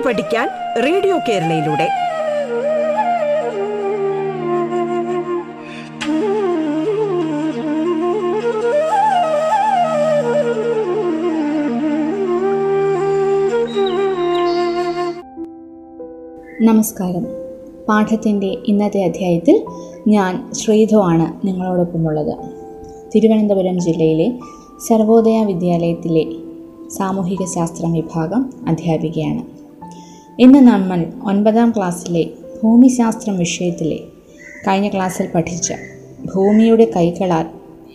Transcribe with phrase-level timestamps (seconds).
[0.00, 0.48] പാട്ട് പഠിക്കാൻ
[0.82, 1.88] റേഡിയോ കേരളയിലൂടെ.
[16.64, 17.26] നമസ്കാരം.
[17.88, 19.64] പാഠത്തിന്റെ ഇന്നത്തെ അധ്യായത്തിൽ
[20.08, 22.38] ഞാൻ ശ്രീധു ആണ് നിങ്ങളോടൊപ്പമുള്ളത്.
[23.14, 24.32] തിരുവനന്തപുരം ജില്ലയിലെ
[24.88, 26.26] സർവോദയ വിദ്യാലയത്തിലെ
[26.88, 29.59] സാമൂഹിക ശാസ്ത്രം വിഭാഗം അധ്യാപികയാണ്.
[30.38, 32.26] ഇന്ന് നമ്മൾ ഒൻപതാം ക്ലാസ്സിലെ
[32.62, 33.98] ഭൂമിശാസ്ത്രം വിഷയത്തിലെ
[34.68, 35.72] കഴിഞ്ഞ ക്ലാസ്സിൽ പഠിച്ച
[36.36, 37.46] ഭൂമിയുടെ കൈകളാൽ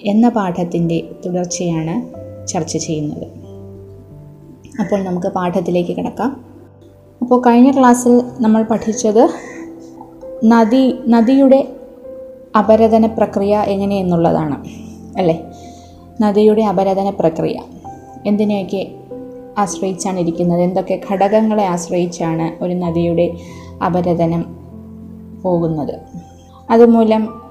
[0.04, 3.24] എന്ന പാഠത്തിന്റെ തുടർച്ചയാണ് ചർച്ച ചെയ്യുന്നത്.
[4.80, 6.46] അപ്പോൾ നമുക്ക് പാഠത്തിലേക്ക് കിടക്കാം.
[7.22, 9.30] അപ്പോൾ കഴിഞ്ഞ ക്ലാസ്സിൽ നമ്മൾ പഠിച്ചത്
[10.46, 11.68] നദി നദിയുടെ
[12.60, 14.66] അപരതന പ്രക്രിയ എങ്ങനെയെന്നുള്ളതാണ്.
[15.20, 15.44] അല്ലേ?
[16.22, 17.62] നദിയുടെ അപരതന പ്രക്രിയ.
[18.26, 18.92] എന്തിനെയൊക്കെ
[19.58, 20.62] ആശ്രയിച്ചാണ് ഇരിക്കുന്നത്.
[20.62, 23.38] എന്തൊക്കെ ഘടകങ്ങളെ ആശ്രയിച്ചാണ് ഒരു നദിയുടെ
[23.86, 24.56] അപരതനം
[25.44, 26.00] പോകുന്നത്?
[26.70, 27.42] അതുമൂലം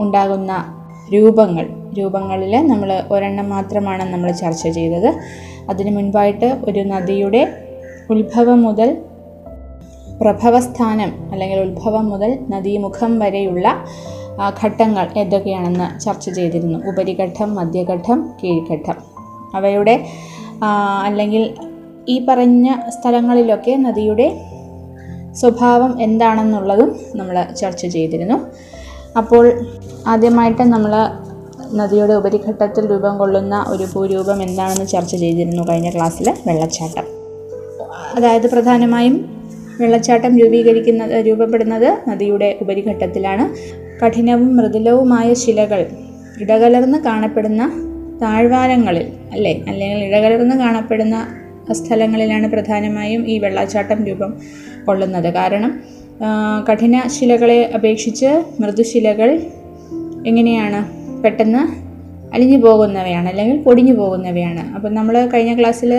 [0.00, 0.74] ഉണ്ടാകുന്ന
[1.14, 1.66] രൂപങ്ങൾ
[1.98, 5.14] രൂപങ്ങളിൽ നമ്മൾ ഒരെണ്ണം മാത്രമാണ് നമ്മൾ ചർച്ച ചെയ്തത്.
[5.68, 7.48] അതിനു മുൻപായിട്ട് ഒരു നദിയുടെ
[8.10, 8.96] ഉത്ഭവം മുതൽ
[10.20, 13.84] പ്രഭവസ്ഥാനം അല്ലെങ്കിൽ ഉത്ഭവം മുതൽ നദീമുഖം വരെയുള്ള
[14.64, 16.88] ഘട്ടങ്ങൾ ഏതൊക്കെയാണെന്ന് ചർച്ച ചെയ്തിരുന്നു.
[16.88, 18.96] ഉപരിഘട്ടം മധ്യഘട്ടം കീഴ്ഘട്ടം.
[19.54, 20.06] അവയുടെ
[21.04, 21.54] അല്ലെങ്കിൽ
[22.08, 24.40] ഈ പറഞ്ഞ സ്ഥലങ്ങളിലൊക്കെ നദിയുടെ
[25.34, 28.38] സ്വഭാവം എന്താണെന്നുള്ളതും നമ്മൾ ചർച്ച ചെയ്തിരുന്നു.
[29.16, 29.64] അപ്പോൾ
[30.06, 30.92] ആദ്യമായിട്ട് നമ്മൾ
[31.74, 37.04] നദിയുടെ ഉപരിഘട്ടത്തിൽ രൂപം കൊള്ളുന്ന ഒരു ഭൂരൂപം എന്താണെന്ന് ചർച്ച ചെയ്തിരുന്നു കഴിഞ്ഞ ക്ലാസ്സിൽ വെള്ളച്ചാട്ടം.
[38.16, 39.38] അതായത് പ്രധാനമായും
[39.80, 43.48] വെള്ളച്ചാട്ടം രൂപീകരിക്കുന്ന രൂപപ്പെടുന്നത് നദിയുടെ ഉപരിഘട്ടത്തിലാണ്.
[44.04, 45.86] കഠിനവും മൃദുലവുമായ ശിലകൾ
[46.40, 47.87] ഇടകലർന്ന് കാണപ്പെടുന്ന
[48.22, 49.52] താഴ്വാരങ്ങളിൽ അല്ലേ?
[49.68, 51.16] അല്ലെങ്കിൽ ഇടകലർന്ന് കാണപ്പെടുന്ന
[51.72, 54.30] സ്ഥലങ്ങളിലാണ് പ്രധാനമായും ഈ വെള്ളച്ചാട്ടം രൂപം
[54.86, 55.34] കൊള്ളുന്നത്.
[55.34, 55.80] കാരണം
[56.68, 58.30] കഠിന ശിലകളെ അപേക്ഷിച്ച്
[58.60, 59.40] മൃദുശിലകൾ
[60.26, 60.80] എങ്ങനെയാണ്
[61.22, 61.62] പെട്ടെന്ന്
[62.34, 64.74] അലിഞ്ഞു പോകുന്നവയാണ് അല്ലെങ്കിൽ പൊടിഞ്ഞു പോകുന്നവയാണ്.
[64.74, 65.92] അപ്പം നമ്മൾ കഴിഞ്ഞ ക്ലാസ്സിൽ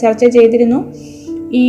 [0.00, 0.78] ചർച്ച ചെയ്തിരുന്നു
[1.52, 1.66] ഈ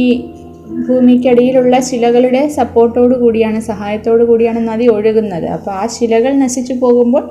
[0.87, 5.45] ഭൂമിക്കടിയിലുള്ള ശിലകളുടെ സപ്പോർട്ടോടു കൂടിയാണ് സഹായത്തോടു കൂടിയാണ് നദി ഒഴുകുന്നത്.
[5.45, 7.29] അപ്പോൾ ആ ശിലകൾ നശിച്ചു പോകുമ്പോൾ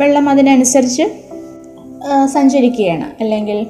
[0.00, 1.02] വെള്ളം അതിനനുസരിച്ച്
[2.26, 3.22] സഞ്ചരിക്കുകയാണ്.
[3.22, 3.66] അല്ലെങ്കിൽ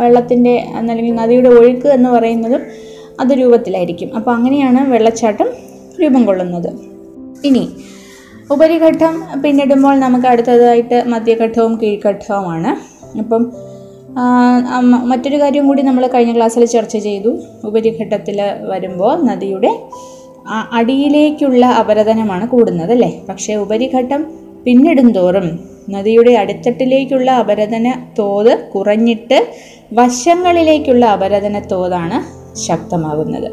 [0.00, 2.62] വെള്ളത്തിന്റെ അല്ലെങ്കിൽ നദിയുടെ ഒഴുക്ക് എന്ന് പറയുന്നതും
[3.20, 4.16] അത് രൂപത്തിലായിരിക്കും.
[4.16, 5.48] അപ്പോൾ അങ്ങനെയാണ് വെള്ളച്ചാട്ടം
[6.02, 6.70] രൂപം കൊള്ളുന്നത്.
[7.44, 7.68] ഇനി
[8.50, 12.72] ഉപരിഘട്ടം പിന്നിടുമ്പോൾ നമുക്ക് അടുത്തതായിട്ട് മധ്യഘട്ടവും കീഴ്ഘട്ടവുമാണ്.
[13.18, 13.52] അപ്പം
[15.08, 17.38] മറ്റൊരു കാര്യം കൂടി നമ്മൾ കഴിഞ്ഞ ക്ലാസ്സിൽ ചർച്ച ചെയ്തു.
[17.64, 19.72] ഉപരിഘട്ടത്തിൽ വരുമ്പോൾ നദിയുടെ
[20.72, 23.22] അടിയിലേക്കുള്ള അപരതനമാണ് കൂടുന്നത് അല്ലേ?
[23.28, 24.26] പക്ഷേ ഉപരിഘട്ടം
[24.64, 29.46] പിന്നിടും തോറും നദിയുടെ അടിത്തട്ടിലേക്കുള്ള അപരതന തോത് കുറഞ്ഞിട്ട്
[29.92, 32.18] വശങ്ങളിലേക്കുള്ള അപരതന തോതാണ്
[32.58, 33.48] ശക്തമാകുന്നത്.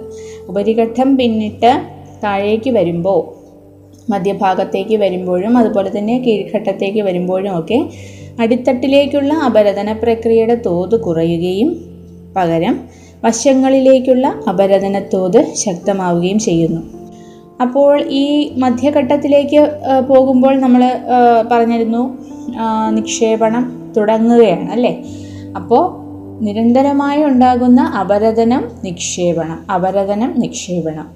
[0.47, 1.71] ഉപരിഘട്ടം പിന്നിട്ട്
[2.23, 3.43] താഴേക്ക് വരുമ്പോൾ
[4.09, 7.89] മധ്യഭാഗത്തേക്ക് വരുമ്പോഴും അതുപോലെ തന്നെ കീഴ്ഘട്ടത്തേക്ക് വരുമ്പോഴും ഒക്കെ
[8.39, 11.75] അടിത്തട്ടിലേക്കുള്ള അപരതന പ്രക്രിയയുടെ തോത് കുറയുകയും
[12.35, 12.79] പകരം
[13.23, 17.02] വശങ്ങളിലേക്കുള്ള അപരതന തോത് ശക്തമാവുകയും ചെയ്യുന്നു.
[17.61, 19.71] അപ്പോൾ ഈ മധ്യഘട്ടത്തിലേക്ക്
[20.09, 21.01] പോകുമ്പോൾ നമ്മൾ
[21.51, 22.19] പറഞ്ഞിരുന്നു
[22.89, 25.03] നിക്ഷേപണം തുടങ്ങുകയാണ് അല്ലേ?
[25.55, 26.03] അപ്പോൾ
[26.41, 31.07] നിരന്തരമായി ഉണ്ടാകുന്ന അപരതനം നിക്ഷേപണം അപരതനം നിക്ഷേപണം.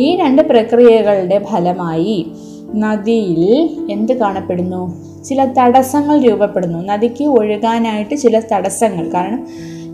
[0.00, 2.26] ഈ രണ്ട് പ്രക്രിയകളുടെ ഫലമായി
[2.74, 3.42] നദിയിൽ
[3.90, 4.94] എന്ത് കാണപ്പെടുന്നു?
[5.24, 6.78] ചില തടസ്സങ്ങൾ രൂപപ്പെടുന്നു.
[6.78, 9.10] നദിക്ക് ഒഴുകാനായിട്ട് ചില തടസ്സങ്ങൾ.
[9.14, 9.46] കാരണം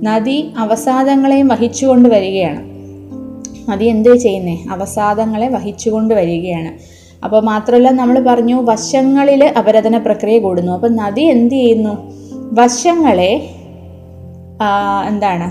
[0.02, 2.73] നദി അവസാദങ്ങളെയും വഹിച്ചുകൊണ്ട് വരികയാണ്.
[3.70, 4.64] നദി എന്ത് ചെയ്യുന്നേ?
[4.70, 6.72] അവസാദങ്ങളെ വഹിച്ചുകൊണ്ട് വരികയാണ്.
[7.24, 10.72] അപ്പോൾ മാത്രമല്ല നമ്മൾ പറഞ്ഞു വശങ്ങളിൽ അപരതന പ്രക്രിയ കൂടുന്നു.
[10.72, 11.94] അപ്പം നദി എന്ത് ചെയ്യുന്നു?
[12.52, 13.50] വശങ്ങളെ
[15.08, 15.48] എന്താണ്?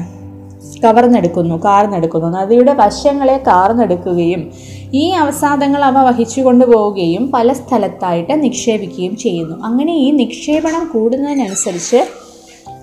[0.83, 2.27] കവർന്നെടുക്കുന്നു കാർന്നെടുക്കുന്നു.
[2.27, 4.51] നദിയുടെ വശങ്ങളെ കാർന്നെടുക്കുകയും
[4.93, 9.55] ഈ അവസാദങ്ങൾ അവ വഹിച്ചു കൊണ്ടുപോവുകയും പല സ്ഥലത്തായിട്ട് നിക്ഷേപിക്കുകയും ചെയ്യുന്നു.
[9.65, 12.05] അങ്ങനെ ഈ നിക്ഷേപണം കൂടുന്നതിനനുസരിച്ച്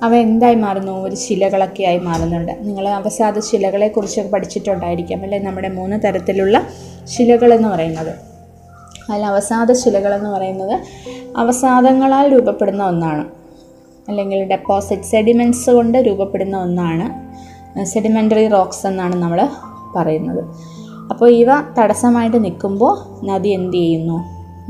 [0.03, 0.93] അവ എന്തായി മാറുന്നു?
[0.93, 2.53] ഒരു ശിലകളൊക്കെ ആയി മാറുന്നുണ്ട്.
[2.61, 5.39] നിങ്ങൾ അവസാദ ശിലകളെക്കുറിച്ചൊക്കെ പഠിച്ചിട്ടുണ്ടായിരിക്കാം അല്ലെ?
[5.39, 6.63] നമ്മുടെ മൂന്ന് തരത്തിലുള്ള
[7.05, 8.15] ശിലകൾ എന്ന് പറയുന്നത്.
[9.13, 10.81] അതിൽ അവസാദ ശിലകൾ എന്ന് പറയുന്നത്
[11.37, 13.25] അവസാദങ്ങളാൽ രൂപപ്പെടുന്ന ഒന്നാണ്.
[14.09, 17.31] അല്ലെങ്കിൽ ഡെപ്പോസിറ്റ് സെഡിമെന്റ്സ് കൊണ്ട് രൂപപ്പെടുന്ന ഒന്നാണ്.
[17.85, 19.49] സെഡിമെന്ററി റോക്സ് എന്നാണ് നമ്മൾ
[19.97, 20.45] പറയുന്നത്.
[21.11, 21.47] അപ്പോൾ ഇവ
[21.79, 24.19] തടസ്സമായിട്ട് നിൽക്കുമ്പോൾ നദി എന്ത് ചെയ്യുന്നു?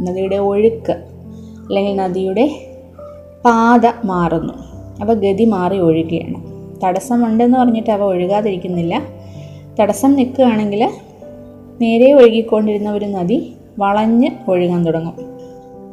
[0.02, 2.50] നദിയുടെ ഒഴുക്ക് അല്ലെങ്കിൽ നദിയുടെ
[3.44, 4.69] പാത മാറുന്നു.
[5.00, 6.50] അവ ഗതി മാറി ഒഴുകുകയാണ്
[6.84, 9.02] തടസ്സമുണ്ടെന്ന് പറഞ്ഞിട്ട് അവ ഒഴുകാതിരിക്കുന്നില്ല.
[9.80, 10.90] തടസ്സം നിൽക്കുകയാണെങ്കിൽ
[11.80, 15.14] നേരെ ഒഴുകിക്കൊണ്ടിരുന്ന ഒരു നദി വളഞ്ഞ് ഒഴുകാൻ തുടങ്ങും.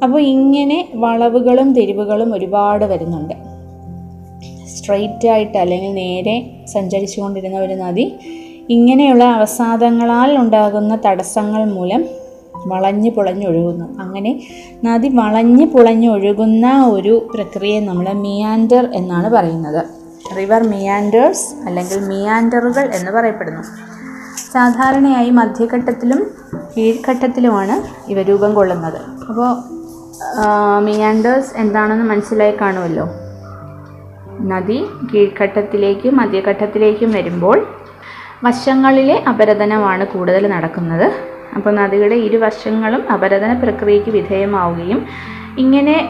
[0.04, 3.34] അപ്പോൾ ഇങ്ങനെ വളവുകളും തിരിവുകളും ഒരുപാട് വരുന്നുണ്ട്.
[4.68, 8.14] സ്ട്രെയിറ്റ് ആയിട്ട് അല്ലെങ്കിൽ നേരെ സഞ്ചരിച്ചുകൊണ്ടിരുന്ന ഒരു നദി
[8.70, 12.06] ഇങ്ങനെയുള്ള അവസാദങ്ങളാൽ ഉണ്ടാകുന്ന തടസ്സങ്ങൾ മൂലം
[12.66, 14.32] വളഞ്ഞു പുളഞ്ഞൊഴുകുന്നു അങ്ങനെ
[14.86, 19.86] നദി വളഞ്ഞു പുളഞ്ഞൊഴുകുന്ന ഒരു പ്രക്രിയയെ നമ്മൾ മിയാൻഡർ എന്നാണ് പറയുന്നത്.
[20.38, 23.64] റിവർ മിയാൻഡേഴ്സ് അല്ലെങ്കിൽ മിയാൻഡറുകൾ എന്ന് പറയപ്പെടുന്നു.
[24.54, 26.32] സാധാരണയായി മധ്യഘട്ടത്തിലും
[26.78, 27.76] കീഴ്ഘട്ടത്തിലുമാണ്
[28.12, 29.00] ഇവ രൂപം കൊള്ളുന്നത്.
[29.30, 29.50] അപ്പോൾ
[30.80, 33.06] മിയാൻഡേഴ്സ് എന്താണെന്ന് മനസ്സിലായി കാണുമല്ലോ?
[34.42, 37.68] നദി കീഴ്ഘട്ടത്തിലേക്കും മധ്യഘട്ടത്തിലേക്കും വരുമ്പോൾ
[38.44, 41.12] വശങ്ങളിലെ അപരതനമാണ് കൂടുതൽ നടക്കുന്നത്.
[41.56, 45.06] അപ്പോൾ നദിയുടെ ഇരുവശങ്ങളും അപരദന പ്രക്രിയയ്ക്ക് വിധേയമാവുകയും
[45.58, 46.10] ഇങ്ങനെ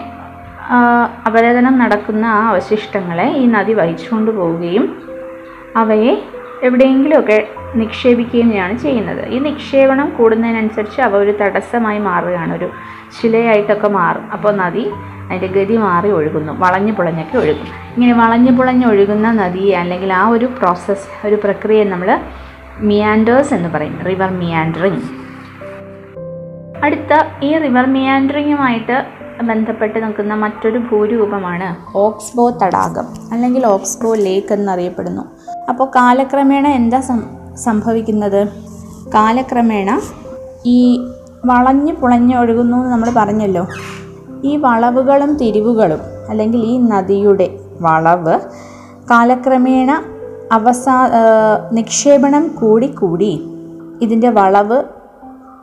[1.25, 5.03] അപരതനം നടക്കുന്ന ആ അവശിഷ്ടങ്ങളെ ഈ നദി വഹിച്ചുകൊണ്ട് പോവുകയും
[5.75, 6.13] അവയെ
[6.63, 9.27] എവിടെയെങ്കിലുമൊക്കെ നിക്ഷേപിക്കുകയാണ് ചെയ്യുന്നത്.
[9.29, 12.69] ഈ നിക്ഷേപണം കൂടുന്നതിനനുസരിച്ച് അവ ഒരു തടസ്സമായി മാറുകയാണ് ഒരു
[13.21, 14.31] ശിലയായിട്ടൊക്കെ മാറും.
[14.31, 14.93] അപ്പോൾ നദി
[15.27, 20.45] അതിന്റെ ഗതി മാറി ഒഴുകുന്നു വളഞ്ഞു പുളഞ്ഞൊക്കെ ഒഴുകും ഇങ്ങനെ വളഞ്ഞു പുളഞ്ഞ് ഒഴുകുന്ന നദിയെ അല്ലെങ്കിൽ ആ ഒരു
[20.45, 22.19] പ്രോസസ്സ് ഒരു പ്രക്രിയയെ നമ്മൾ
[22.79, 25.26] മിയാൻഡേഴ്സ് എന്ന് പറയും റിവർ മിയാൻഡറിങ്
[26.83, 27.13] അടുത്ത
[27.43, 28.97] ഈ റിവർ മിയാൻഡറിങ്ങുമായിട്ട്
[29.43, 35.23] ബന്ധപ്പെട്ട് നിൽക്കുന്ന മറ്റൊരു ഭൂരൂപമാണ് ഓക്സ്ബോ തടാകം അല്ലെങ്കിൽ ഓക്സ്ബോ ലേക്ക് എന്നറിയപ്പെടുന്നു.
[35.69, 36.99] അപ്പോൾ കാലക്രമേണ എന്താ
[37.55, 38.47] സംഭവിക്കുന്നത്?
[39.13, 40.01] കാലക്രമേണ
[40.65, 40.79] ഈ
[41.45, 43.67] വളഞ്ഞു പുളഞ്ഞു ഒഴുകുന്നു എന്ന് നമ്മൾ പറഞ്ഞല്ലോ.
[44.43, 47.47] ഈ വളവുകളും തിരിവുകളും അല്ലെങ്കിൽ ഈ നദിയുടെ
[47.81, 48.39] വളവ്
[49.11, 49.91] കാലക്രമേണ
[50.51, 50.97] അവസാ
[51.71, 53.31] നിക്ഷേപണം കൂടി കൂടി
[54.01, 54.83] ഇതിന്റെ വളവ്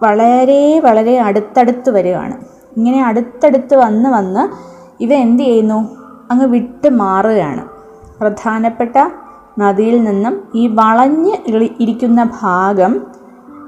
[0.05, 2.37] വളരെ വളരെ അടുത്തടുത്ത് വരികയാണ്.
[2.77, 4.43] ഇങ്ങനെ അടുത്തടുത്ത് വന്ന് വന്ന്
[5.03, 5.79] ഇവ എന്ത് ചെയ്യുന്നു?
[6.31, 7.63] അങ്ങ് വിട്ട് മാറുകയാണ്.
[8.21, 8.97] പ്രധാനപ്പെട്ട
[9.59, 11.35] നദിയിൽ നിന്നും ഈ വളഞ്ഞ്
[11.81, 12.93] ഇരിക്കുന്ന ഭാഗം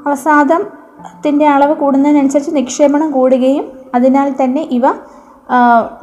[0.06, 4.86] അവസാദത്തിന്റെ അളവ് കൂടുന്നതിനനുസരിച്ച് നിക്ഷേപണം കൂടുകയും അതിനാൽ തന്നെ ഇവ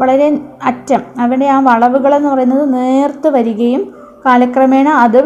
[0.01, 0.27] വളരെ
[0.63, 3.81] അറ്റം അവിടെ ആ വളവുകളെന്ന് പറയുന്നത് നേർത്ത് വരികയും
[4.25, 5.19] കാലക്രമേണ അത്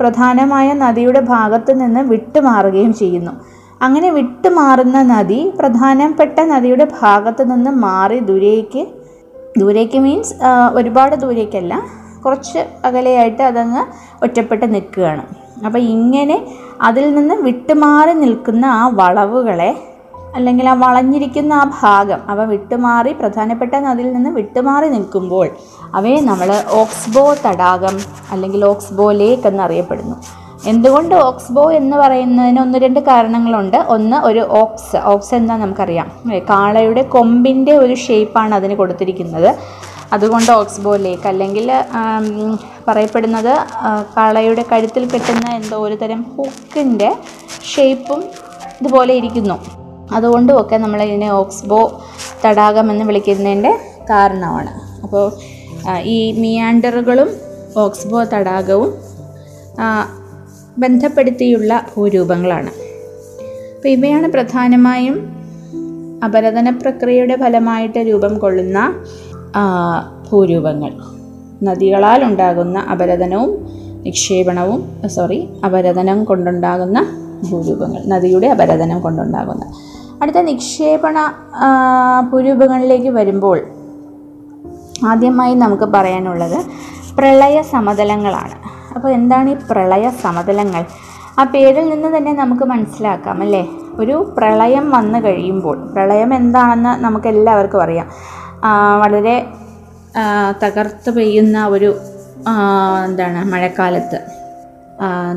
[0.00, 3.32] പ്രധാനമായ നദിയുടെ ഭാഗത്ത് നിന്ന് വിട്ടുമാറുകയും ചെയ്യുന്നു.
[3.82, 8.86] അങ്ങനെ വിട്ടുമാറുന്ന നദി പ്രധാനപ്പെട്ട നദിയുടെ ഭാഗത്ത് നിന്ന് മാറി ദൂരേക്ക്.
[9.58, 10.34] ദൂരേക്ക് മീൻസ്
[10.74, 11.82] ഒരുപാട് ദൂരേക്കല്ല.
[12.24, 13.82] കുറച്ച് അകലെയായിട്ട് അതങ്ങ്
[14.24, 15.22] ഒറ്റപ്പെട്ട് നിൽക്കുകയാണ്.
[15.66, 16.46] അപ്പോൾ ഇങ്ങനെ
[16.82, 19.76] അതിൽ നിന്ന് വിട്ടുമാറി നിൽക്കുന്ന ആ വളവുകളെ
[20.36, 25.50] അല്ലെങ്കിൽ ആ വളഞ്ഞിരിക്കുന്ന ആ ഭാഗം അവ വിട്ടുമാറി പ്രധാനപ്പെട്ട നദിയിൽ നിന്ന് വിട്ടുമാറി നിൽക്കുമ്പോൾ
[25.94, 27.98] അവയെ നമ്മൾ ഓക്സ്ബോ തടാകം
[28.32, 30.16] അല്ലെങ്കിൽ ഓക്സ്ബോ ലേക്ക് എന്നറിയപ്പെടുന്നു.
[30.66, 33.76] എന്തുകൊണ്ട് ഓക്സ്ബോ എന്ന് പറയുന്നതിന് ഒന്ന് രണ്ട് കാരണങ്ങളുണ്ട്.
[33.76, 34.96] ഒന്ന് ഒരു ഓക്സ്.
[34.96, 36.08] ഓക്സ് എന്താ നമുക്കറിയാം.
[36.50, 39.50] കാളയുടെ കൊമ്പിന്റെ ഒരു ഷേപ്പാണ് അതിന് കൊടുത്തിരിക്കുന്നത്.
[40.12, 41.26] അതുകൊണ്ട് ഓക്സ്ബോ ലേക്ക്.
[41.28, 41.72] അല്ലെങ്കിൽ
[42.88, 43.52] പറയപ്പെടുന്നത്
[44.16, 47.10] കാളയുടെ കഴുത്തിൽ കെട്ടുന്ന എന്തോ ഒരു തരം ഹുക്കിന്റെ
[47.74, 48.24] ഷേപ്പും
[48.80, 49.56] ഇതുപോലെ ഇരിക്കുന്നു.
[50.14, 51.80] അതുകൊണ്ടും ഒക്കെ നമ്മൾ ഇതിനെ ഓക്സ്ബോ
[52.44, 53.78] തടാകം എന്ന് വിളിക്കുന്നതിന്റെ
[54.10, 54.72] കാരണമാണ്.
[55.02, 55.24] അപ്പോൾ
[56.02, 57.30] ഈ മിയാൻഡറുകളും
[57.76, 59.14] ഓക്സ്ബോ തടാകവും
[60.78, 62.70] ബന്ധപ്പെടുത്തിയുള്ള ഭൂരൂപങ്ങളാണ്.
[63.76, 65.16] അപ്പോൾ ഇവയാണ് പ്രധാനമായും
[66.24, 68.94] അപരതന പ്രക്രിയയുടെ ഫലമായിട്ട് രൂപം കൊള്ളുന്ന
[70.32, 70.92] ഭൂരൂപങ്ങൾ.
[71.62, 73.50] നദികളാൽ ഉണ്ടാകുന്ന അപരതനവും
[74.02, 77.06] നിക്ഷേപണവും സോറി അപരതനം കൊണ്ടുണ്ടാകുന്ന
[77.50, 79.64] ഭൂരൂപങ്ങൾ നദിയുടെ അപരതനം കൊണ്ടുണ്ടാകുന്ന.
[80.22, 81.16] അടുത്ത നിക്ഷേപണ
[82.32, 83.60] ഭൂരൂപങ്ങളിലേക്ക് വരുമ്പോൾ
[85.06, 86.58] ആദ്യമായി നമുക്ക് പറയാനുള്ളത്
[87.16, 88.73] പ്രളയ സമതലങ്ങളാണ്.
[88.96, 90.84] അപ്പോൾ എന്താണ് ഈ പ്രളയ സമതലങ്ങൾ?
[91.38, 93.62] ആ പേരിൽ നിന്ന് തന്നെ നമുക്ക് മനസ്സിലാക്കാം അല്ലേ?
[93.94, 98.08] ഒരു പ്രളയം വന്നു കഴിയുമ്പോൾ പ്രളയം എന്താണെന്ന് നമുക്ക് എല്ലാവർക്കും അറിയാം.
[99.02, 99.36] വളരെ
[100.62, 101.90] തകർത്ത് പെയ്യുന്ന ഒരു
[103.04, 104.18] എന്താണ് മഴക്കാലത്ത്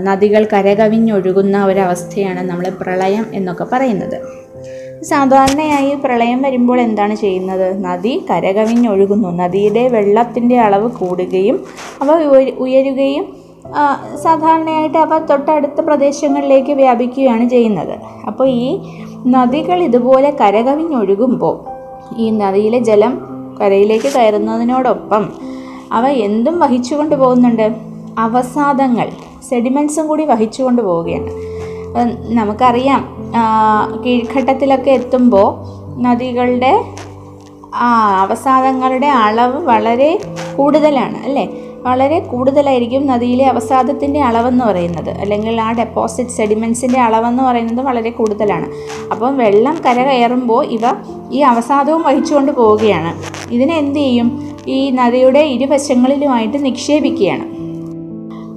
[0.04, 4.18] നദികൾ കരകവിഞ്ഞൊഴുകുന്ന ഒരവസ്ഥയാണ് നമ്മൾ പ്രളയം എന്നൊക്കെ പറയുന്നത്.
[5.04, 7.84] സാധാരണയായി പ്രളയം വരുമ്പോൾ എന്താണ് ചെയ്യുന്നത്?
[7.86, 9.30] നദി കരകവിഞ്ഞൊഴുകുന്നു.
[9.44, 11.58] നദിയുടെ വെള്ളത്തിന്റെ അളവ് കൂടുകയും
[12.02, 12.12] അവ
[12.60, 13.26] ഉയരുകയും
[14.24, 17.96] സാധാരണയായിട്ട് അവ തൊട്ടടുത്ത പ്രദേശങ്ങളിലേക്ക് വ്യാപിക്കുകയാണ് ചെയ്യുന്നത്.
[18.28, 18.80] അപ്പോൾ ഈ
[19.28, 21.56] നദികൾ ഇതുപോലെ കരകവിഞ്ഞൊഴുകുമ്പോൾ
[22.18, 23.14] ഈ നദിയിലെ ജലം
[23.62, 25.34] കരയിലേക്ക് കയറുന്നതിനോടൊപ്പം
[25.92, 27.68] അവ എന്തും വഹിച്ചുകൊണ്ട് പോകുന്നുണ്ട്?
[28.20, 29.10] അവസാദങ്ങൾ
[29.50, 31.32] സെഡിമെൻസും കൂടി വഹിച്ചുകൊണ്ട് പോവുകയാണ്.
[32.40, 33.04] നമുക്കറിയാം
[34.06, 35.48] കീഴ്ഘട്ടത്തിലൊക്കെ എത്തുമ്പോൾ
[36.02, 36.84] നദികളുടെ
[38.24, 40.20] അവസാദങ്ങളുടെ അളവ് വളരെ
[40.58, 41.46] കൂടുതലാണ് അല്ലേ?
[41.88, 45.10] വളരെ കൂടുതലായിരിക്കും നദിയിലെ അവസാദത്തിന്റെ അളവെന്ന് പറയുന്നത്.
[45.10, 48.68] അല്ലെങ്കിൽ ആ ഡെപ്പോസിറ്റ് സെഡിമെൻസിന്റെ അളവെന്ന് പറയുന്നത് വളരെ കൂടുതലാണ്.
[49.12, 50.82] അപ്പം വെള്ളം കര കയറുമ്പോൾ ഇവ
[51.32, 53.12] ഈ അവസാദവും വഹിച്ചുകൊണ്ട് പോവുകയാണ്.
[53.54, 54.50] ഇതിനെ എന്ത് ചെയ്യും?
[54.68, 57.46] ഈ നദിയുടെ ഇരുവശങ്ങളിലുമായിട്ട് നിക്ഷേപിക്കുകയാണ്.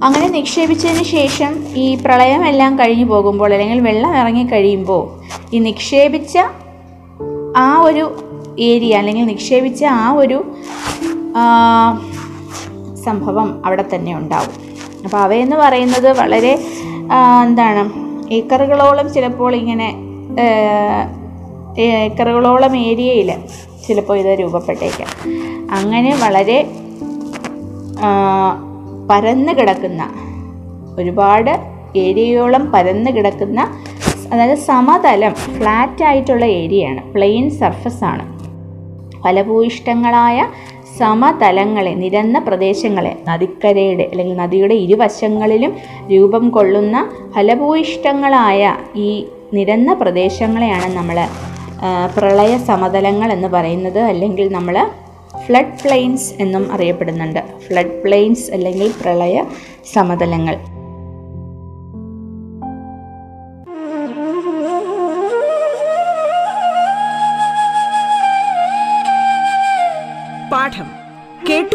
[0.05, 5.03] അങ്ങനെ നിക്ഷേപിച്ചതിന് ശേഷം ഈ പ്രളയമെല്ലാം കഴിഞ്ഞു പോകുമ്പോൾ അല്ലെങ്കിൽ വെള്ളം ഇറങ്ങി കഴിയുമ്പോൾ
[5.53, 6.39] ഈ നിക്ഷേപിച്ച
[7.57, 8.15] ആ ഒരു
[8.59, 10.43] ഏരിയ അല്ലെങ്കിൽ നിക്ഷേപിച്ച ആ ഒരു
[13.05, 14.55] സംഭവം അവിടെ തന്നെ ഉണ്ടാവും.
[15.03, 16.53] അപ്പോൾ അവയെന്ന് പറയുന്നത് വളരെ
[17.47, 17.83] എന്താണ്
[18.33, 19.87] ഏക്കറുകളോളം ചിലപ്പോൾ ഇങ്ങനെ
[21.79, 23.29] ഏക്കറുകളോളം ഏരിയയിൽ
[23.87, 25.09] ചിലപ്പോൾ ഇത് രൂപപ്പെട്ടേക്കാം.
[25.77, 26.57] അങ്ങനെ വളരെ
[29.09, 30.01] പരന്നു പരന്ന് കിടക്കുന്ന
[30.99, 31.51] ഒരുപാട്
[31.95, 33.61] ഏരിയയോളം പരന്ന് കിടക്കുന്ന
[34.33, 38.25] അതായത് സമതലം ഫ്ലാറ്റ് ആയിട്ടുള്ള ഏരിയയാണ് പ്ലെയിൻ സർഫസ് ആണ്
[39.23, 40.37] ഫലഭൂയിഷ്ടങ്ങളായ
[41.01, 45.73] സമതലങ്ങളെ നിരന്ന പ്രദേശങ്ങളെ നദിക്കരയുടെ അല്ലെങ്കിൽ നദിയുടെ ഇരുവശങ്ങളിലും
[46.11, 46.97] രൂപം കൊള്ളുന്ന
[47.35, 49.09] ഫലഭൂയിഷ്ടങ്ങളായ ഈ
[49.53, 51.17] നിരന്ന പ്രദേശങ്ങളെയാണ് നമ്മൾ
[52.15, 54.75] പ്രളയ സമതലങ്ങൾ എന്ന് പറയുന്നത് അല്ലെങ്കിൽ നമ്മൾ
[55.45, 57.39] ഫ്ലഡ് പ്ലെയിൻസ് എന്നും അറിയപ്പെടുന്നുണ്ട്.
[57.65, 59.35] ഫ്ലഡ് പ്ലെയിൻസ് അല്ലെങ്കിൽ പ്രളയ
[59.93, 60.55] സമതലങ്ങൾ.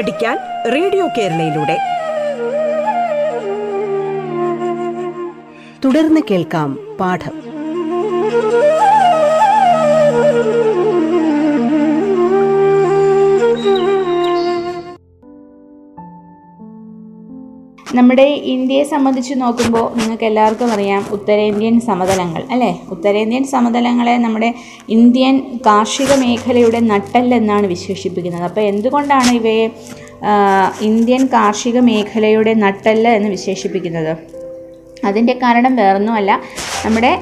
[0.00, 0.38] പഠിക്കാൻ
[0.74, 1.78] റേഡിയോ കേരളയിലൂടെ.
[5.84, 7.42] തുടർന്ന് കേൾക്കാം പാഠം.
[18.00, 22.70] നമ്മുടെ ഇന്ത്യയെ സംബന്ധിച്ച് നോക്കുമ്പോൾ നിങ്ങൾക്ക് എല്ലാവർക്കും അറിയാം ഉത്തരേന്ത്യൻ സമതലങ്ങൾ അല്ലേ?
[22.94, 24.48] ഉത്തരേന്ത്യൻ സമതലങ്ങളെ നമ്മുടെ
[24.96, 28.44] ഇന്ത്യൻ കാർഷിക മേഖലയുടെ നട്ടല്ലെന്നാണ് വിശേഷിപ്പിക്കുന്നത്.
[28.48, 29.66] അപ്പോൾ എന്തുകൊണ്ടാണ് ഇവയെ
[30.88, 34.12] ഇന്ത്യൻ കാർഷിക മേഖലയുടെ നട്ടല്ല എന്ന് വിശേഷിപ്പിക്കുന്നത്?
[35.08, 36.32] അതിന്റെ കാരണം വേറൊന്നുമല്ല.
[36.84, 37.12] നമ്മുടെ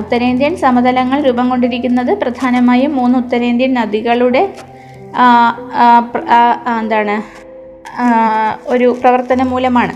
[0.00, 4.42] ഉത്തരേന്ത്യൻ സമതലങ്ങൾ രൂപം കൊണ്ടിരിക്കുന്നത് പ്രധാനമായും മൂന്ന് ഉത്തരേന്ത്യൻ നദികളുടെ
[6.82, 7.16] എന്താണ്
[8.74, 9.94] ഒരു പ്രവർത്തന മൂലമാണ്.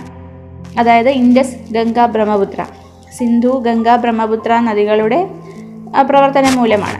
[0.78, 2.64] അതായത് ഇൻഡസ് ഗംഗ ബ്രഹ്മപുത്ര.
[3.18, 5.28] സിന്ധു ഗംഗ ബ്രഹ്മപുത്ര നദികളുടെ
[6.10, 6.98] പ്രവർത്തനം മൂലമാണ്.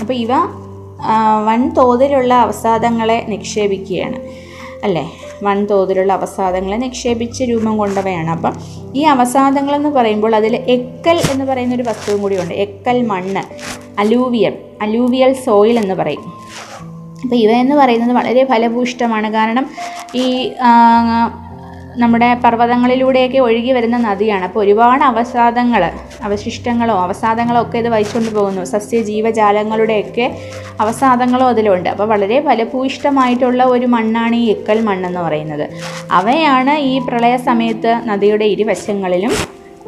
[0.00, 4.20] അപ്പോൾ ഇവ വൻ വൻതോതിലുള്ള അവസാദങ്ങളെ നിക്ഷേപിക്കുകയാണ്.
[4.84, 5.12] അല്ലേ?
[5.42, 8.30] വൻതോതിലുള്ള അവസാദങ്ങളെ നിക്ഷേപിച്ച് രൂപം കൊണ്ടവയാണ്.
[8.30, 8.52] അപ്പം
[8.94, 12.54] ഈ അവസാദങ്ങളെന്ന് പറയുമ്പോൾ അതിൽ എക്കൽ എന്ന് പറയുന്ന ഒരു വസ്തുവും കൂടിയുണ്ട്.
[12.54, 13.42] എക്കൽ മണ്ണ്
[14.00, 16.24] അലൂവിയൽ അലൂവിയൽ സോയിൽ എന്ന് പറയും.
[17.22, 19.70] അപ്പോൾ ഇവ എന്ന് പറയുന്നത് വളരെ ഫലഭൂഷ്ടമാണ് കാരണം
[20.14, 20.52] ഈ
[21.96, 24.44] നമ്മുടെ പർവതങ്ങളിലൂടെയൊക്കെ ഒഴുകി വരുന്ന നദിയാണ്.
[24.44, 25.90] അപ്പോൾ ഒരുപാട് അവസാദങ്ങൾ
[26.22, 28.64] അവശിഷ്ടങ്ങളോ അവസാദങ്ങളോ ഒക്കെ ഇത് വഹിച്ചുകൊണ്ട് പോകുന്നു.
[28.64, 30.38] സസ്യ ജീവജാലങ്ങളുടെയൊക്കെ
[30.80, 31.88] അവസാദങ്ങളും അതിലുണ്ട്.
[31.88, 35.68] അപ്പോൾ വളരെ ഫലഭൂയിഷ്ടമായിട്ടുള്ള ഒരു മണ്ണാണ് ഈ എക്കൽ മണ്ണെന്ന് പറയുന്നത്.
[36.10, 39.30] അവയാണ് ഈ പ്രളയ സമയത്ത് നദിയുടെ ഇരുവശങ്ങളിലും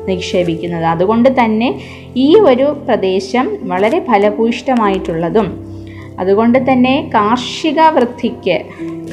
[0.09, 0.85] നിക്ഷേപിക്കുന്നത്.
[0.85, 1.81] അതുകൊണ്ട് തന്നെ
[2.17, 5.75] ഈ ഒരു പ്രദേശം വളരെ ഫലഭൂയിഷ്ടമായിട്ടുള്ളതും
[6.21, 8.63] അതുകൊണ്ട് തന്നെ കാർഷിക വൃദ്ധിക്ക്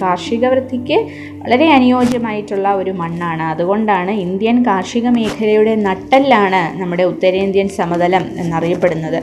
[0.02, 0.98] കാർഷിക വൃത്തിക്ക്
[1.42, 3.44] വളരെ അനുയോജ്യമായിട്ടുള്ള ഒരു മണ്ണാണ്.
[3.44, 9.20] അതുകൊണ്ടാണ് ഇന്ത്യൻ കാർഷിക മേഖലയുടെ നട്ടെല്ലാണ് നമ്മുടെ ഉത്തരേന്ത്യൻ സമതലം എന്നറിയപ്പെടുന്നത്.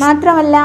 [0.00, 0.56] മാത്രമല്ല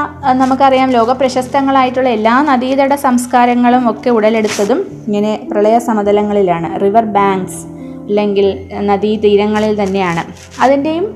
[0.42, 6.68] നമുക്കറിയാം ലോക പ്രശസ്തങ്ങളായിട്ടുള്ള എല്ലാ നദീതട സംസ്കാരങ്ങളും ഒക്കെ ഉടലെടുത്തതും ഇങ്ങനെ പ്രളയ സമതലങ്ങളിലാണ്.
[6.82, 7.60] റിവർ ബാങ്ക്സ്
[8.08, 8.46] അല്ലെങ്കിൽ
[8.90, 10.24] നദീതീരങ്ങളിൽ തന്നെയാണ്.
[10.62, 11.06] അതിന്റെയും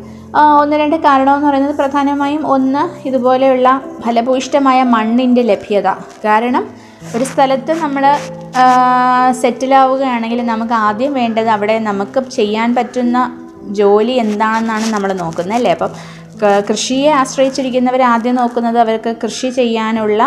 [0.60, 3.68] ഒന്ന് രണ്ട് കാരണമെന്ന് പറയുന്നത് പ്രധാനമായും ഒന്ന് ഇതുപോലെയുള്ള
[4.04, 5.88] ഫലഭൂയിഷ്ടമായ മണ്ണിന്റെ ലഭ്യത.
[6.24, 6.64] കാരണം
[7.16, 8.04] ഒരു സ്ഥലത്ത് നമ്മൾ
[9.42, 13.18] സെറ്റിലാവുകയാണെങ്കിൽ നമുക്ക് ആദ്യം വേണ്ടത് അവിടെ നമുക്ക് ചെയ്യാൻ പറ്റുന്ന
[13.80, 15.72] ജോലി എന്താണെന്നാണ് നമ്മൾ നോക്കുന്നത് അല്ലേ?
[15.76, 15.92] അപ്പം
[16.68, 20.20] കൃഷിയെ ആശ്രയിച്ചിരിക്കുന്നവർ ആദ്യം നോക്കുന്നത് അവർക്ക് കൃഷി ചെയ്യാനുള്ള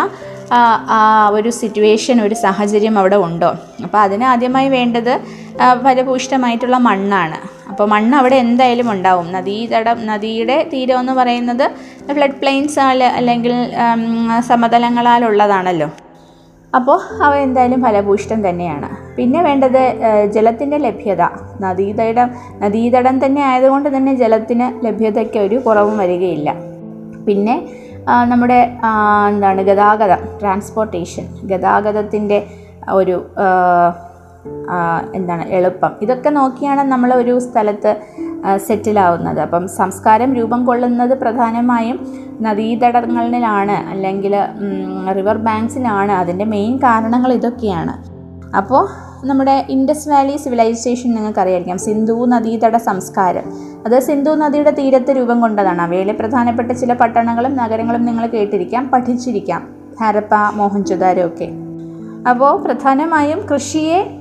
[1.38, 3.50] ഒരു സിറ്റുവേഷൻ ഒരു സാഹചര്യം അവിടെ ഉണ്ടോ?
[3.86, 5.12] അപ്പോൾ അതിന് ആദ്യമായി വേണ്ടത്
[5.86, 7.38] ഫലഭൂഷ്ടമായിട്ടുള്ള മണ്ണാണ്.
[7.70, 9.26] അപ്പോൾ മണ്ണ് അവിടെ എന്തായാലും ഉണ്ടാവും.
[9.36, 11.66] നദീതടം നദിയുടെ തീരം എന്ന് പറയുന്നത്
[12.16, 12.80] ഫ്ലഡ് പ്ലെയിൻസ്
[13.18, 13.54] അല്ലെങ്കിൽ
[14.50, 15.90] സമതലങ്ങളാലുള്ളതാണല്ലോ.
[16.76, 18.88] അപ്പോൾ അവ എന്തായാലും ഫലഭൂഷ്ടം തന്നെയാണ്.
[19.16, 19.82] പിന്നെ വേണ്ടത്
[20.34, 21.22] ജലത്തിന്റെ ലഭ്യത.
[21.60, 22.28] നദീതടം
[22.62, 26.50] നദീതടം തന്നെ ആയതുകൊണ്ട് തന്നെ ജലത്തിന് ലഭ്യതയ്ക്ക് ഒരു കുറവും വരികയില്ല.
[27.28, 27.56] പിന്നെ
[28.30, 28.60] നമ്മുടെ
[29.30, 32.38] എന്താണ് ഗതാഗതം ട്രാൻസ്പോർട്ടേഷൻ ഗതാഗതത്തിന്റെ
[32.98, 33.16] ഒരു
[35.14, 35.92] എന്താണ് എളുപ്പം.
[36.02, 37.92] ഇതൊക്കെ നോക്കിയാണ് നമ്മൾ ഒരു സ്ഥലത്ത്
[38.56, 39.40] സെറ്റിലാവുന്നത്.
[39.40, 44.36] അപ്പം സംസ്കാരം രൂപം കൊള്ളുന്നത് പ്രധാനമായും നദീതടങ്ങളിലാണ് അല്ലെങ്കിൽ
[45.16, 48.18] റിവർ ബാങ്ക്സിലാണ് അതിന്റെ മെയിൻ കാരണങ്ങൾ ഇതൊക്കെയാണ്.
[48.56, 48.88] അപ്പോൾ
[49.26, 51.78] നമ്മുടെ ഇൻഡസ് വാലി സിവിലൈസേഷൻ നിങ്ങൾക്കറിയായിരിക്കാം.
[51.78, 53.42] സിന്ധു നദീതട സംസ്കാരം.
[53.86, 55.82] അത് സിന്ധു നദിയുടെ തീരത്ത് രൂപം കൊണ്ടതാണ്.
[55.82, 59.68] അവയിലെ പ്രധാനപ്പെട്ട ചില പട്ടണങ്ങളും നഗരങ്ങളും നിങ്ങൾ കേട്ടിരിക്കാം പഠിച്ചിരിക്കാം.
[60.00, 61.50] ഹരപ്പ മോഹൻജുദാരോ ഒക്കെ.
[62.30, 64.17] അപ്പോൾ പ്രധാനമായും കൃഷിയെ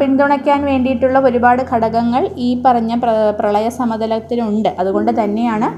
[0.00, 4.68] പിന്തുണയ്ക്കാൻ വേണ്ടിയിട്ടുള്ള ഒരുപാട് ഘടകങ്ങൾ ഈ പറഞ്ഞ പ്ര പ്രളയ സമതലത്തിലുണ്ട്.
[4.78, 5.68] അതുകൊണ്ട് തന്നെയാണ്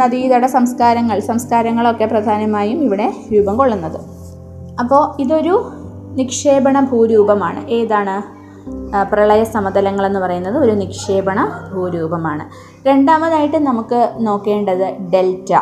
[0.00, 4.00] നദീതട സംസ്കാരങ്ങൾ സംസ്കാരങ്ങളൊക്കെ പ്രധാനമായും ഇവിടെ രൂപം കൊള്ളുന്നത്.
[4.80, 5.72] അപ്പോൾ ഇതൊരു
[6.14, 7.66] നിക്ഷേപണ ഭൂരൂപമാണ്.
[7.70, 8.36] ഏതാണ്?
[9.10, 12.44] പ്രളയ സമതലങ്ങൾ എന്ന് പറയുന്നത് ഒരു നിക്ഷേപണ ഭൂരൂപമാണ്.
[12.88, 15.54] രണ്ടാമതായിട്ട് നമുക്ക് നോക്കേണ്ടത് ഡെൽറ്റ.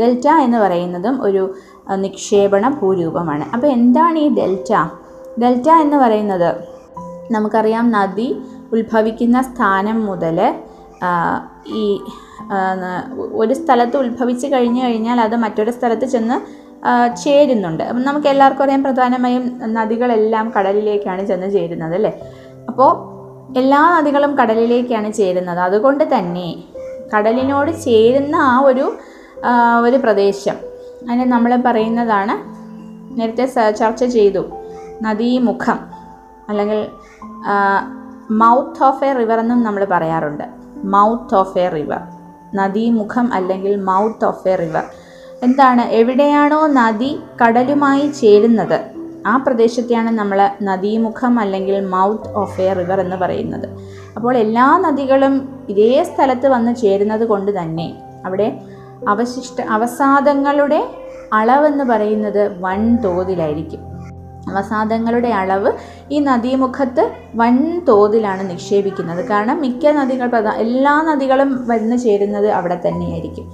[0.00, 1.54] ഡെൽറ്റ എന്ന് പറയുന്നതും ഒരു
[1.94, 3.44] നിക്ഷേപണ ഭൂരൂപമാണ്.
[3.54, 4.72] അപ്പോൾ എന്താണ് ഈ ഡെൽറ്റ?
[5.42, 6.75] ഡെൽറ്റ എന്ന് പറയുന്നത്
[7.30, 8.28] നമുക്കറിയാം നദി
[8.72, 10.38] ഉത്ഭവിക്കുന്ന സ്ഥാനം മുതൽ
[11.80, 11.84] ഈ
[13.42, 16.36] ഒരു സ്ഥലത്ത് ഉത്ഭവിച്ച് കഴിഞ്ഞു കഴിഞ്ഞാൽ അത് മറ്റൊരു സ്ഥലത്ത് ചെന്ന്
[17.22, 17.82] ചേരുന്നുണ്ട്.
[17.82, 19.44] അപ്പം നമുക്ക് എല്ലാവർക്കും അറിയാം പ്രധാനമായും
[19.76, 22.12] നദികളെല്ലാം കടലിലേക്കാണ് ചെന്ന് ചേരുന്നത് അല്ലേ?
[22.70, 22.90] അപ്പോൾ
[23.58, 25.58] എല്ലാ നദികളും കടലിലേക്കാണ് ചേരുന്നത്.
[25.58, 26.48] അതുകൊണ്ട് തന്നെ
[27.14, 28.86] കടലിനോട് ചേരുന്ന ആ ഒരു
[29.86, 30.56] ഒരു പ്രദേശം.
[31.08, 32.34] അതിനെ നമ്മൾ പറയുന്നതാണ്
[33.18, 33.46] നേരത്തെ
[33.80, 34.42] ചർച്ച ചെയ്തു
[35.02, 35.78] നദീമുഖം.
[36.48, 36.80] അല്ലെങ്കിൽ
[38.30, 40.44] മൗത്ത് ഓഫ് എ റിവർ എന്നും നമ്മൾ പറയാറുണ്ട്.
[40.84, 42.00] മൗത്ത് ഓഫ് എ റിവർ
[42.54, 44.84] നദീമുഖം അല്ലെങ്കിൽ മൗത്ത് ഓഫ് എ റിവർ
[45.42, 45.82] എന്താണ്?
[45.90, 48.78] എവിടെയാണോ നദി കടലുമായി ചേരുന്നത്.
[49.26, 53.68] ആ പ്രദേശത്തെയാണ് നമ്മൾ നദീമുഖം അല്ലെങ്കിൽ മൗത്ത് ഓഫ് എ റിവർ എന്ന് പറയുന്നത്.
[54.16, 57.88] അപ്പോൾ എല്ലാ നദികളും ഇതേ സ്ഥലത്ത് വന്ന് ചേരുന്നത് കൊണ്ട് തന്നെ
[58.24, 58.60] അവിടെ
[59.08, 60.80] അവശിഷ്ട അവസാദങ്ങളുടെ
[61.32, 63.95] അളവെന്ന് പറയുന്നത് വൻ തോതിലായിരിക്കും
[64.48, 65.72] അവസാദങ്ങളുടെ അളവ്
[66.10, 69.28] ഈ നദീമുഖത്ത് വൻ തോതിലാണ് നിക്ഷേപിക്കുന്നത്.
[69.28, 73.46] കാരണം മിക്ക നദികൾ എല്ലാ നദികളും വന്ന് ചേരുന്നത് അവിടെ തന്നെയായിരിക്കും.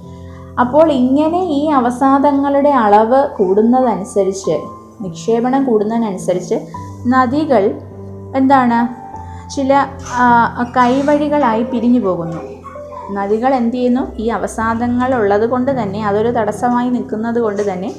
[0.59, 4.57] അപ്പോൾ ഇങ്ങനെ ഈ അവസാദങ്ങളുടെ അളവ് കൂടുന്നതനുസരിച്ച്
[5.01, 6.57] നിക്ഷേപണം കൂടുന്നതിനനുസരിച്ച്
[7.07, 7.63] നദികൾ
[8.35, 8.79] എന്താണ്?
[9.55, 9.85] ചില
[10.77, 12.41] കൈവഴികളായി പിരിഞ്ഞു പോകുന്നു.
[13.11, 14.03] നദികൾ എന്ത് ചെയ്യുന്നു?
[14.17, 17.89] ഈ അവസാദങ്ങൾ ഉള്ളത് കൊണ്ട് തന്നെ അതൊരു തടസ്സമായി നിൽക്കുന്നത് കൊണ്ട് തന്നെ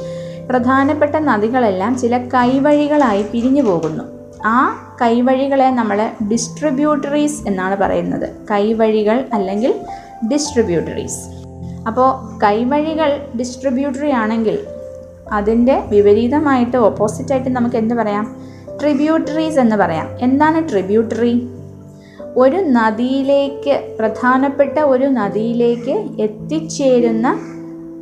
[0.48, 4.04] പ്രധാനപ്പെട്ട നദികളെല്ലാം ചില കൈവഴികളായി പിരിഞ്ഞു പോകുന്നു.
[4.44, 8.30] ആ കൈവഴികളെ നമ്മൾ ഡിസ്ട്രിബ്യൂട്ടറീസ് എന്നാണ് പറയുന്നത്.
[8.50, 9.74] കൈവഴികൾ അല്ലെങ്കിൽ
[10.32, 11.18] ഡിസ്ട്രിബ്യൂട്ടറീസ്
[11.86, 14.58] അപ്പോൾ കൈവഴികൾ ഡിസ്ട്രിബ്യൂട്ടറി ആണെങ്കിൽ
[15.32, 18.36] അതിന്റെ വിപരീതമായിട്ട് ഓപ്പോസിറ്റായിട്ട് നമുക്ക് എന്ത് പറയാം?
[18.80, 20.08] ട്രിബ്യൂട്ടറീസ് എന്ന് പറയാം.
[20.20, 21.48] എന്താണ് ട്രിബ്യൂട്ടറി
[22.36, 27.38] ഒരു നദിയിലേക്ക് പ്രധാനപ്പെട്ട ഒരു നദിയിലേക്ക് എത്തിച്ചേരുന്ന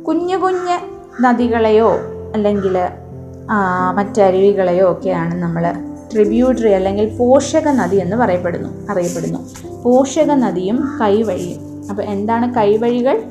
[0.07, 0.79] കുഞ്ഞു കുഞ്ഞ്
[1.23, 1.97] നദികളെയോ
[2.33, 2.77] അല്ലെങ്കിൽ
[3.95, 5.73] മറ്റരുവികളെയോ ഒക്കെയാണ് നമ്മൾ
[6.13, 9.39] ട്രിബ്യൂട്ടറി അല്ലെങ്കിൽ പോഷക നദി എന്ന് പറയപ്പെടുന്നു അറിയപ്പെടുന്നു.
[9.83, 11.89] പോഷക നദിയും കൈവഴിയും.
[11.89, 13.23] അപ്പോൾ എന്താണ് കൈവഴികൾ?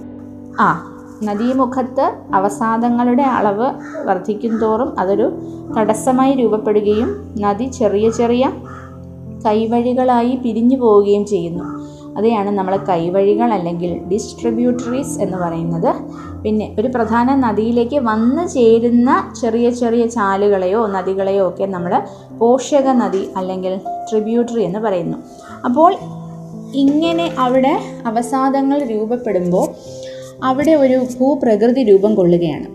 [0.60, 0.88] ആ
[1.24, 3.70] നദീമുഖത്ത് അവസാദങ്ങളുടെ അളവ്
[4.04, 5.32] വർദ്ധിക്കും തോറും അതൊരു
[5.78, 8.52] തടസ്സമായി രൂപപ്പെടുകയും നദി ചെറിയ ചെറിയ
[9.46, 11.81] കൈവഴികളായി പിരിഞ്ഞു പോവുകയും ചെയ്യുന്നു.
[12.16, 15.94] അതെയാണ് നമ്മൾ കൈവഴികൾ അല്ലെങ്കിൽ ഡിസ്ട്രിബ്യൂട്ടറീസ് എന്ന് പറയുന്നത്.
[16.42, 22.02] പിന്നെ ഒരു പ്രധാന നദിയിലേക്ക് വന്നു ചേരുന്ന ചെറിയ ചെറിയ ചാലുകളെയോ നദികളെയോ ഒക്കെ നമ്മൾ
[22.38, 23.76] പോഷക നദി അല്ലെങ്കിൽ
[24.10, 25.18] ട്രിബ്യൂട്ടറി എന്ന് പറയുന്നു.
[25.64, 25.94] അപ്പോൾ
[26.74, 29.68] ഇങ്ങനെ അവിടെ അവസാദങ്ങൾ രൂപപ്പെടുമ്പോൾ
[30.44, 32.66] അവിടെ ഒരു ഭൂപ്രകൃതി രൂപം കൊള്ളുകയാണ്.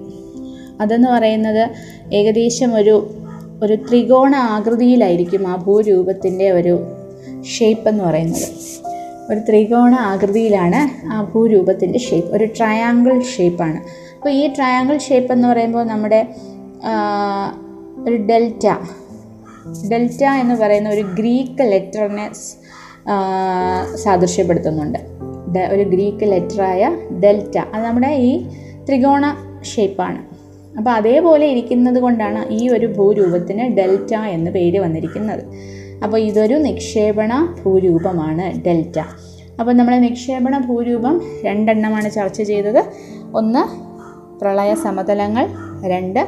[0.82, 1.70] അതെന്ന് പറയുന്നത്
[2.14, 3.10] ഏകദേശം ഒരു
[3.64, 6.80] ഒരു ത്രികോണ ആകൃതിയിലായിരിക്കും ആ ഭൂരൂപത്തിന്റെ ഒരു
[7.60, 8.48] ഷേപ്പ് എന്ന് പറയുന്നത്.
[9.32, 13.80] ഒരു ത്രികോണ ആകൃതിയിലാണ് ആ ഭൂരൂപത്തിന്റെ ഷേപ്പ് ഒരു ട്രയാങ്കിൾ ഷേപ്പാണ്
[14.16, 16.28] അപ്പോൾ ഈ ട്രയാങ്കിൾ ഷേപ്പ് എന്ന് പറയുമ്പോൾ നമ്മുടെ
[18.08, 18.66] ഒരു ഡെൽറ്റ
[19.90, 22.32] ഡെൽറ്റ എന്ന് പറയുന്ന ഒരു ഗ്രീക്ക് ലെറ്ററിനെ
[23.96, 25.00] സാദൃശ്യപ്പെടുത്തുന്നുണ്ട്.
[25.72, 26.92] ഒരു ഗ്രീക്ക് ലെറ്ററായ
[27.24, 28.32] ഡെൽറ്റ അത് നമ്മുടെ ഈ
[28.90, 29.26] ത്രികോണ
[29.76, 30.20] ഷേപ്പാണ്
[30.78, 35.44] അപ്പോൾ അതേപോലെ ഇരിക്കുന്നത് കൊണ്ടാണ് ഈ ഒരു ഭൂരൂപത്തിന് ഡെൽറ്റ എന്ന് പേര് വന്നിരിക്കുന്നത്.
[36.04, 39.00] അപ്പോൾ ഇതൊരു നിക്ഷേപണ ഭൂരൂപമാണ് ഡെൽറ്റ.
[39.60, 42.84] അപ്പോൾ നമ്മൾ നിക്ഷേപണ ഭൂരൂപം രണ്ടെണ്ണമാണ് ചർച്ച ചെയ്തത്.
[43.36, 43.64] ഒന്ന്
[44.40, 45.48] പ്രളയ സമതലങ്ങൾ
[45.86, 46.28] രണ്ട്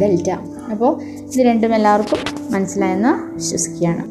[0.00, 0.30] ഡെൽറ്റ.
[0.70, 2.18] അപ്പോൾ ഇത് രണ്ടും എല്ലാവർക്കും
[2.50, 4.04] മനസ്സിലായെന്ന് വിശ്വസിക്കുകയാണ്.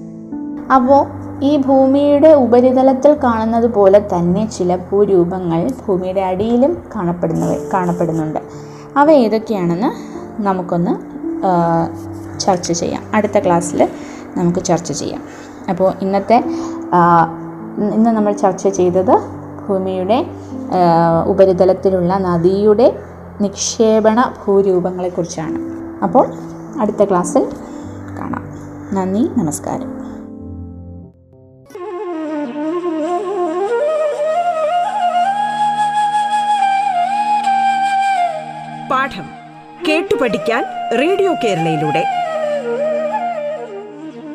[0.73, 8.39] അപ്പോൾ ഈ ഭൂമിയുടെ ഉപരിതലത്തിൽ കാണുന്നത് പോലെ തന്നെ ചില ഭൂരൂപങ്ങൾ ഭൂമിയുടെ അടിയിലും കാണപ്പെടുന്നവ കാണപ്പെടുന്നുണ്ട്.
[8.97, 9.89] അവ ഏതൊക്കെയാണെന്ന്
[10.41, 10.93] നമുക്കൊന്ന്
[12.39, 13.03] ചർച്ച ചെയ്യാം.
[13.13, 13.89] അടുത്ത ക്ലാസ്സിൽ
[14.37, 15.23] നമുക്ക് ചർച്ച ചെയ്യാം.
[15.69, 16.37] അപ്പോൾ ഇന്നത്തെ
[17.95, 19.15] ഇന്ന് നമ്മൾ ചർച്ച ചെയ്തത്
[19.67, 20.25] ഭൂമിയുടെ
[21.25, 22.87] ഉപരിതലത്തിലുള്ള നദിയുടെ
[23.41, 25.59] നിക്ഷേപണ ഭൂരൂപങ്ങളെക്കുറിച്ചാണ്.
[26.03, 26.25] അപ്പോൾ
[26.79, 27.45] അടുത്ത ക്ലാസ്സിൽ
[28.19, 28.43] കാണാം.
[28.95, 29.91] നന്ദി നമസ്കാരം.
[38.91, 39.27] പാഠം
[39.87, 40.63] കേട്ടു പഠിക്കാൻ
[40.99, 42.03] റേഡിയോ കേരളയിലൂടെ.